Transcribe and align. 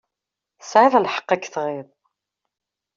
Tesεiḍ 0.59 0.93
lḥeqq 0.99 1.29
ad 1.35 1.41
k-tɣiḍ. 1.43 1.87